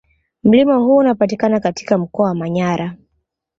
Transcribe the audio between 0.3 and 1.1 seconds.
Mlima huu